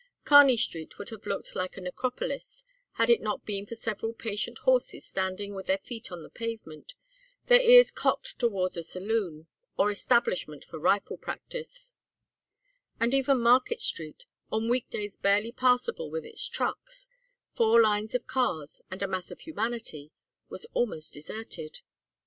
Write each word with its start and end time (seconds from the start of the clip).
Kearney 0.25 0.57
Street 0.57 0.97
would 0.97 1.09
have 1.09 1.27
looked 1.27 1.53
like 1.55 1.77
a 1.77 1.81
necropolis 1.81 2.65
had 2.93 3.07
it 3.11 3.21
not 3.21 3.45
been 3.45 3.67
for 3.67 3.75
several 3.75 4.13
patient 4.13 4.57
horses 4.65 5.05
standing 5.05 5.53
with 5.53 5.67
their 5.67 5.77
feet 5.77 6.11
on 6.11 6.23
the 6.23 6.29
pavement, 6.31 6.95
their 7.45 7.59
ears 7.61 7.91
cocked 7.91 8.39
towards 8.39 8.75
a 8.75 8.81
saloon, 8.81 9.45
or 9.77 9.91
establishment 9.91 10.65
for 10.65 10.79
"rifle 10.79 11.17
practice"; 11.17 11.93
and 12.99 13.13
even 13.13 13.41
Market 13.41 13.79
Street, 13.83 14.25
on 14.51 14.69
week 14.69 14.89
days 14.89 15.17
barely 15.17 15.51
passable 15.51 16.09
with 16.09 16.25
its 16.25 16.47
trucks, 16.47 17.07
four 17.53 17.79
lines 17.79 18.15
of 18.15 18.25
cars, 18.25 18.81
and 18.89 19.03
a 19.03 19.07
mass 19.07 19.29
of 19.29 19.41
humanity, 19.41 20.09
was 20.49 20.65
almost 20.73 21.13
deserted. 21.13 21.81